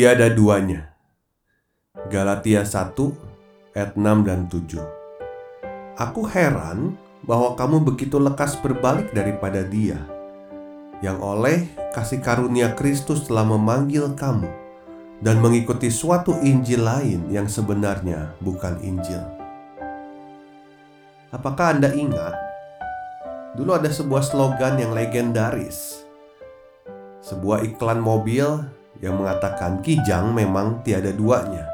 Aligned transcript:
Tiada 0.00 0.32
duanya. 0.32 0.96
Galatia 2.08 2.64
1 2.64 2.96
ayat 3.76 4.00
6 4.00 4.24
dan 4.24 4.48
7. 4.48 4.80
Aku 6.00 6.24
heran 6.24 6.96
bahwa 7.20 7.52
kamu 7.52 7.84
begitu 7.84 8.16
lekas 8.16 8.56
berbalik 8.64 9.12
daripada 9.12 9.60
dia 9.60 10.00
yang 11.04 11.20
oleh 11.20 11.68
kasih 11.92 12.16
karunia 12.24 12.72
Kristus 12.72 13.28
telah 13.28 13.44
memanggil 13.44 14.16
kamu 14.16 14.48
dan 15.20 15.36
mengikuti 15.36 15.92
suatu 15.92 16.32
Injil 16.40 16.80
lain 16.80 17.28
yang 17.28 17.44
sebenarnya 17.44 18.32
bukan 18.40 18.80
Injil. 18.80 19.20
Apakah 21.28 21.76
Anda 21.76 21.92
ingat? 21.92 22.40
Dulu 23.52 23.76
ada 23.76 23.92
sebuah 23.92 24.24
slogan 24.24 24.80
yang 24.80 24.96
legendaris. 24.96 26.08
Sebuah 27.20 27.68
iklan 27.68 28.00
mobil 28.00 28.79
yang 29.00 29.16
mengatakan 29.16 29.80
Kijang 29.80 30.36
memang 30.36 30.84
tiada 30.84 31.10
duanya. 31.10 31.66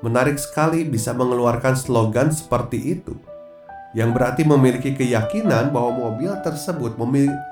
Menarik 0.00 0.40
sekali 0.40 0.88
bisa 0.88 1.12
mengeluarkan 1.12 1.76
slogan 1.76 2.32
seperti 2.32 2.96
itu, 2.96 3.12
yang 3.92 4.16
berarti 4.16 4.48
memiliki 4.48 4.96
keyakinan 4.96 5.74
bahwa 5.74 6.08
mobil 6.08 6.32
tersebut 6.40 6.96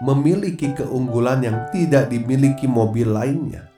memiliki 0.01 0.73
keunggulan 0.73 1.45
yang 1.45 1.69
tidak 1.75 2.09
dimiliki 2.09 2.65
mobil 2.65 3.13
lainnya. 3.13 3.69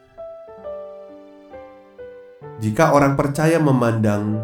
Jika 2.60 2.92
orang 2.92 3.16
percaya 3.16 3.56
memandang 3.58 4.38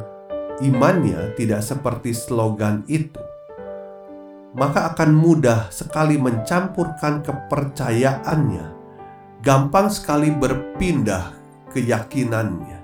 imannya 0.64 1.36
tidak 1.36 1.60
seperti 1.62 2.16
slogan 2.16 2.82
itu, 2.88 3.20
maka 4.56 4.90
akan 4.90 5.12
mudah 5.12 5.68
sekali 5.68 6.16
mencampurkan 6.16 7.20
kepercayaannya 7.20 8.75
gampang 9.44 9.88
sekali 9.92 10.32
berpindah 10.32 11.32
keyakinannya. 11.72 12.80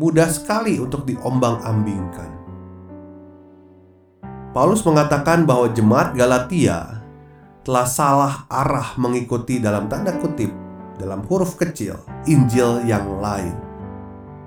Mudah 0.00 0.28
sekali 0.32 0.80
untuk 0.80 1.04
diombang-ambingkan. 1.04 2.30
Paulus 4.52 4.84
mengatakan 4.84 5.48
bahwa 5.48 5.68
jemaat 5.72 6.12
Galatia 6.12 7.00
telah 7.62 7.86
salah 7.86 8.34
arah 8.50 8.98
mengikuti 8.98 9.62
dalam 9.62 9.86
tanda 9.86 10.12
kutip 10.18 10.50
dalam 10.98 11.24
huruf 11.24 11.56
kecil 11.56 11.96
Injil 12.28 12.84
yang 12.84 13.22
lain 13.22 13.54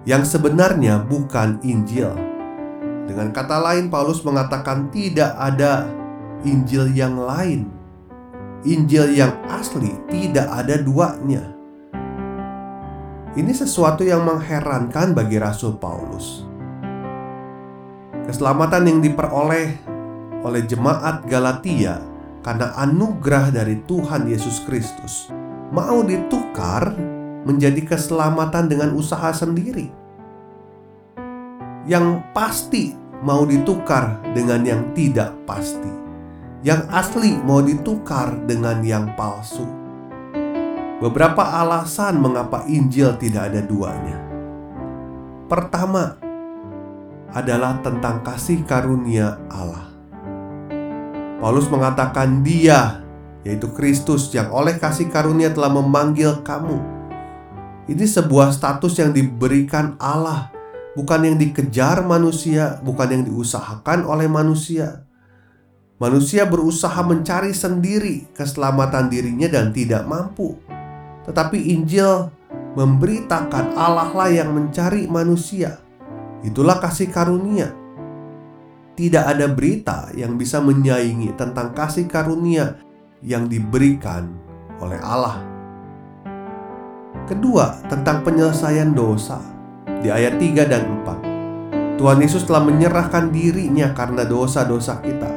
yang 0.05 0.21
sebenarnya 0.21 1.01
bukan 1.01 1.57
Injil. 1.65 2.13
Dengan 3.09 3.33
kata 3.33 3.57
lain 3.61 3.89
Paulus 3.89 4.21
mengatakan 4.21 4.89
tidak 4.93 5.33
ada 5.37 5.89
Injil 6.45 6.93
yang 6.93 7.17
lain 7.17 7.69
Injil 8.65 9.13
yang 9.13 9.45
asli 9.45 9.93
tidak 10.09 10.49
ada 10.49 10.81
duanya. 10.81 11.53
Ini 13.37 13.53
sesuatu 13.53 14.01
yang 14.01 14.25
mengherankan 14.25 15.13
bagi 15.13 15.37
Rasul 15.37 15.77
Paulus. 15.77 16.41
Keselamatan 18.25 18.89
yang 18.89 18.99
diperoleh 19.05 19.69
oleh 20.41 20.61
jemaat 20.65 21.29
Galatia 21.29 22.01
karena 22.41 22.73
anugerah 22.81 23.53
dari 23.53 23.85
Tuhan 23.85 24.25
Yesus 24.25 24.65
Kristus 24.65 25.29
mau 25.69 26.01
ditukar 26.01 26.89
menjadi 27.45 27.85
keselamatan 27.85 28.65
dengan 28.65 28.97
usaha 28.97 29.29
sendiri. 29.29 29.93
Yang 31.85 32.25
pasti 32.33 32.97
mau 33.21 33.45
ditukar 33.45 34.25
dengan 34.33 34.65
yang 34.65 34.89
tidak 34.97 35.37
pasti 35.45 36.04
yang 36.65 36.89
asli 36.89 37.37
mau 37.45 37.61
ditukar 37.61 38.41
dengan 38.49 38.81
yang 38.81 39.13
palsu. 39.13 39.69
Beberapa 40.97 41.61
alasan 41.61 42.17
mengapa 42.17 42.65
Injil 42.65 43.13
tidak 43.21 43.53
ada 43.53 43.61
duanya. 43.61 44.17
Pertama 45.45 46.17
adalah 47.29 47.77
tentang 47.85 48.25
kasih 48.25 48.65
karunia 48.65 49.37
Allah. 49.53 49.93
Paulus 51.37 51.69
mengatakan 51.69 52.41
Dia, 52.41 53.05
yaitu 53.45 53.69
Kristus 53.69 54.33
yang 54.33 54.49
oleh 54.49 54.81
kasih 54.81 55.13
karunia 55.13 55.53
telah 55.53 55.69
memanggil 55.69 56.41
kamu. 56.41 56.81
Ini 57.85 58.05
sebuah 58.09 58.49
status 58.49 58.97
yang 58.97 59.13
diberikan 59.13 59.93
Allah, 60.01 60.49
bukan 60.97 61.29
yang 61.29 61.37
dikejar 61.37 62.01
manusia, 62.01 62.81
bukan 62.81 63.13
yang 63.13 63.23
diusahakan 63.29 64.09
oleh 64.09 64.25
manusia. 64.25 65.05
Manusia 65.95 66.43
berusaha 66.43 66.99
mencari 67.07 67.55
sendiri 67.55 68.27
keselamatan 68.35 69.07
dirinya 69.07 69.47
dan 69.47 69.71
tidak 69.71 70.03
mampu. 70.03 70.59
Tetapi 71.23 71.71
Injil 71.71 72.27
memberitakan 72.75 73.79
Allah 73.79 74.11
lah 74.11 74.27
yang 74.27 74.51
mencari 74.51 75.07
manusia. 75.07 75.79
Itulah 76.43 76.83
kasih 76.83 77.07
karunia. 77.07 77.71
Tidak 78.99 79.23
ada 79.23 79.47
berita 79.47 80.11
yang 80.19 80.35
bisa 80.35 80.59
menyaingi 80.59 81.31
tentang 81.39 81.71
kasih 81.71 82.11
karunia 82.11 82.75
yang 83.23 83.47
diberikan 83.47 84.35
oleh 84.83 84.99
Allah. 84.99 85.39
Kedua, 87.23 87.71
tentang 87.87 88.19
penyelesaian 88.19 88.91
dosa 88.91 89.39
di 90.03 90.11
ayat 90.11 90.35
3 90.43 90.67
dan 90.67 90.83
4. 91.07 92.03
Tuhan 92.03 92.19
Yesus 92.19 92.43
telah 92.43 92.67
menyerahkan 92.67 93.31
dirinya 93.31 93.95
karena 93.95 94.27
dosa-dosa 94.27 94.99
kita 94.99 95.34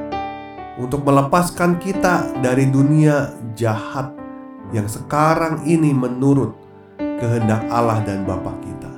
untuk 0.78 1.02
melepaskan 1.02 1.82
kita 1.82 2.38
dari 2.38 2.70
dunia 2.70 3.34
jahat 3.58 4.14
yang 4.70 4.86
sekarang 4.86 5.66
ini 5.66 5.90
menurut 5.90 6.54
kehendak 7.18 7.66
Allah 7.66 7.98
dan 8.06 8.22
Bapa 8.22 8.54
kita. 8.62 8.92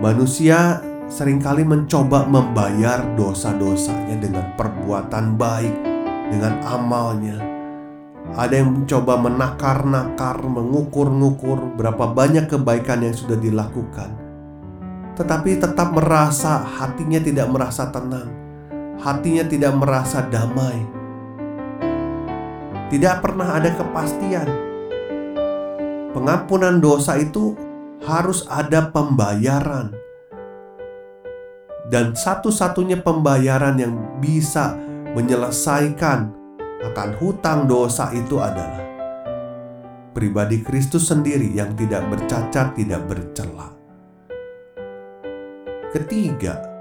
Manusia 0.00 0.80
sering 1.12 1.38
kali 1.38 1.62
mencoba 1.62 2.24
membayar 2.24 3.04
dosa-dosanya 3.14 4.16
dengan 4.16 4.48
perbuatan 4.56 5.36
baik, 5.36 5.76
dengan 6.32 6.56
amalnya. 6.64 7.36
Ada 8.34 8.64
yang 8.64 8.80
mencoba 8.80 9.20
menakar-nakar, 9.20 10.40
mengukur-ngukur 10.40 11.76
berapa 11.76 12.08
banyak 12.08 12.48
kebaikan 12.48 13.04
yang 13.04 13.12
sudah 13.12 13.36
dilakukan, 13.36 14.16
tetapi 15.20 15.60
tetap 15.60 15.92
merasa 15.92 16.64
hatinya 16.64 17.20
tidak 17.20 17.52
merasa 17.52 17.92
tenang 17.92 18.43
hatinya 19.02 19.44
tidak 19.46 19.74
merasa 19.78 20.22
damai. 20.28 20.78
Tidak 22.92 23.16
pernah 23.18 23.58
ada 23.58 23.74
kepastian. 23.74 24.48
Pengampunan 26.14 26.78
dosa 26.78 27.18
itu 27.18 27.58
harus 28.06 28.46
ada 28.46 28.92
pembayaran. 28.92 29.90
Dan 31.90 32.14
satu-satunya 32.14 33.02
pembayaran 33.02 33.76
yang 33.76 33.94
bisa 34.22 34.78
menyelesaikan 35.14 36.32
akan 36.84 37.10
hutang 37.18 37.66
dosa 37.66 38.12
itu 38.14 38.40
adalah 38.40 38.84
pribadi 40.14 40.62
Kristus 40.62 41.10
sendiri 41.10 41.50
yang 41.50 41.74
tidak 41.74 42.06
bercacat, 42.08 42.78
tidak 42.78 43.02
bercela. 43.10 43.74
Ketiga, 45.90 46.73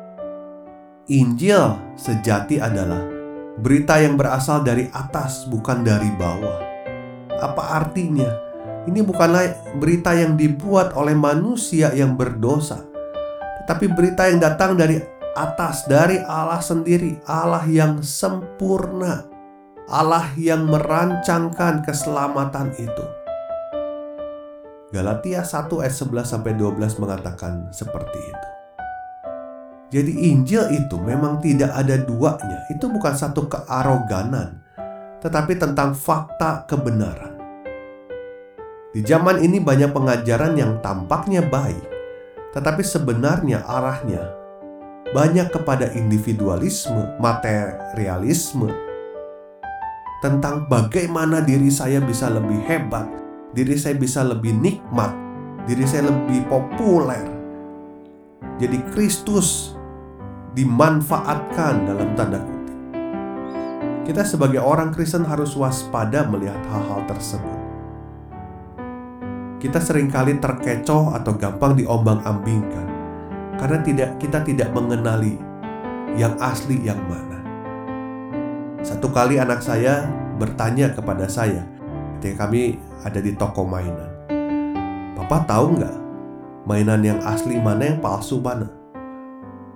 Injil 1.11 2.00
sejati 2.00 2.63
adalah 2.63 3.03
berita 3.59 4.00
yang 4.00 4.15
berasal 4.15 4.63
dari 4.63 4.88
atas, 4.88 5.44
bukan 5.51 5.83
dari 5.83 6.07
bawah. 6.15 6.63
Apa 7.44 7.83
artinya? 7.83 8.31
Ini 8.88 9.03
bukanlah 9.03 9.75
berita 9.83 10.15
yang 10.15 10.39
dibuat 10.39 10.95
oleh 10.95 11.11
manusia 11.11 11.91
yang 11.91 12.15
berdosa, 12.15 12.88
tetapi 13.63 13.91
berita 13.91 14.31
yang 14.31 14.39
datang 14.39 14.79
dari 14.79 14.95
atas, 15.35 15.83
dari 15.91 16.23
Allah 16.23 16.63
sendiri, 16.63 17.19
Allah 17.27 17.67
yang 17.67 18.00
sempurna, 18.00 19.27
Allah 19.91 20.31
yang 20.39 20.71
merancangkan 20.71 21.83
keselamatan 21.83 22.71
itu. 22.79 23.05
Galatia 24.95 25.44
1 25.44 25.67
ayat 25.83 25.95
11 26.00 26.31
sampai 26.31 26.55
12 26.55 26.95
mengatakan 27.03 27.67
seperti 27.75 28.23
itu. 28.23 28.62
Jadi 29.93 30.33
Injil 30.33 30.73
itu 30.73 30.97
memang 30.97 31.37
tidak 31.37 31.69
ada 31.69 32.01
duanya. 32.01 32.65
Itu 32.73 32.89
bukan 32.89 33.13
satu 33.13 33.45
kearoganan, 33.45 34.57
tetapi 35.21 35.53
tentang 35.53 35.93
fakta 35.93 36.65
kebenaran. 36.65 37.37
Di 38.89 39.05
zaman 39.05 39.45
ini 39.45 39.61
banyak 39.61 39.93
pengajaran 39.93 40.57
yang 40.57 40.81
tampaknya 40.81 41.45
baik, 41.45 41.85
tetapi 42.57 42.81
sebenarnya 42.81 43.61
arahnya 43.69 44.33
banyak 45.13 45.53
kepada 45.53 45.93
individualisme, 45.93 47.13
materialisme, 47.21 48.73
tentang 50.25 50.65
bagaimana 50.73 51.37
diri 51.45 51.69
saya 51.69 52.01
bisa 52.01 52.33
lebih 52.33 52.57
hebat, 52.65 53.05
diri 53.53 53.77
saya 53.77 53.93
bisa 53.93 54.25
lebih 54.25 54.57
nikmat, 54.57 55.13
diri 55.69 55.85
saya 55.85 56.09
lebih 56.09 56.49
populer. 56.49 57.29
Jadi 58.57 58.81
Kristus 58.93 59.77
dimanfaatkan 60.53 61.89
dalam 61.89 62.09
tanda 62.13 62.39
kutip. 62.41 62.77
Kita 64.03 64.21
sebagai 64.25 64.61
orang 64.61 64.94
Kristen 64.94 65.25
harus 65.25 65.57
waspada 65.57 66.25
melihat 66.27 66.59
hal-hal 66.69 67.05
tersebut 67.09 67.63
kita 69.63 69.79
sering 69.79 70.11
kali 70.11 70.44
terkecoh 70.44 71.15
atau 71.15 71.39
gampang 71.39 71.79
diombang-ambingkan 71.79 72.83
karena 73.55 73.79
tidak 73.79 74.19
kita 74.19 74.44
tidak 74.44 74.75
mengenali 74.75 75.39
yang 76.19 76.35
asli 76.44 76.83
yang 76.83 77.00
mana. 77.07 77.39
Satu 78.83 79.07
kali 79.07 79.39
anak 79.39 79.63
saya 79.63 80.03
bertanya 80.35 80.91
kepada 80.91 81.31
saya 81.31 81.63
ketika 82.19 82.44
kami 82.44 82.75
ada 83.07 83.23
di 83.23 83.31
toko 83.39 83.63
mainan. 83.63 84.11
Papa 85.15 85.47
tahu 85.47 85.79
nggak 85.79 85.97
mainan 86.67 87.00
yang 87.00 87.19
asli 87.23 87.55
mana 87.55 87.95
yang 87.95 88.03
palsu 88.03 88.44
mana? 88.44 88.82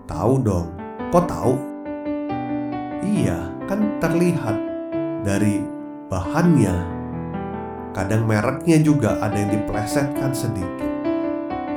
Tahu 0.07 0.33
dong. 0.42 0.71
Kok 1.12 1.25
tahu? 1.27 1.54
Iya, 3.04 3.38
kan 3.68 4.00
terlihat 4.00 4.56
dari 5.24 5.63
bahannya, 6.07 6.98
Kadang 7.98 8.30
mereknya 8.30 8.77
juga 8.77 9.18
ada 9.18 9.33
yang 9.33 9.57
diplesetkan 9.57 10.30
sedikit. 10.30 10.86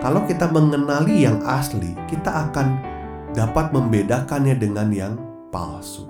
Kalau 0.05 0.21
kita 0.29 0.53
mengenali 0.53 1.25
yang 1.25 1.41
asli, 1.49 1.97
kita 2.13 2.29
akan 2.29 2.77
dapat 3.33 3.73
membedakannya 3.73 4.53
dengan 4.61 4.93
yang 4.93 5.17
palsu. 5.49 6.05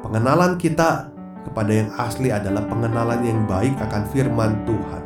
Pengenalan 0.00 0.56
kita 0.56 1.12
kepada 1.44 1.72
yang 1.76 1.92
asli 2.00 2.32
adalah 2.32 2.64
pengenalan 2.64 3.20
yang 3.20 3.44
baik 3.44 3.76
akan 3.84 4.08
firman 4.08 4.64
Tuhan, 4.64 5.02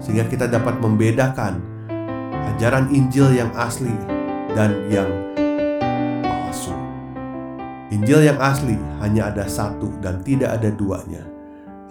sehingga 0.00 0.24
kita 0.24 0.48
dapat 0.48 0.80
membedakan 0.80 1.60
ajaran 2.56 2.88
Injil 2.88 3.36
yang 3.36 3.52
asli 3.52 3.92
dan 4.54 4.86
yang 4.86 5.10
palsu. 6.22 6.72
Injil 7.90 8.26
yang 8.26 8.38
asli 8.38 8.78
hanya 9.02 9.34
ada 9.34 9.44
satu 9.50 9.90
dan 9.98 10.22
tidak 10.22 10.56
ada 10.56 10.70
duanya, 10.70 11.22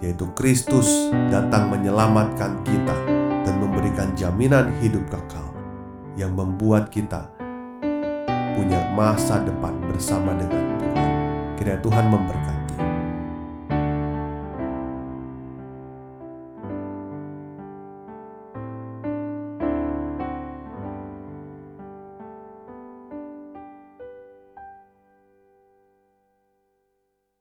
yaitu 0.00 0.26
Kristus 0.32 1.12
datang 1.28 1.70
menyelamatkan 1.70 2.64
kita 2.64 2.96
dan 3.44 3.54
memberikan 3.60 4.12
jaminan 4.16 4.72
hidup 4.80 5.04
kekal 5.12 5.52
yang 6.16 6.32
membuat 6.32 6.88
kita 6.88 7.28
punya 8.54 8.80
masa 8.96 9.44
depan 9.44 9.76
bersama 9.86 10.32
dengan 10.34 10.64
Tuhan. 10.80 11.10
Kiranya 11.60 11.80
Tuhan 11.84 12.06
memberkati. 12.10 12.63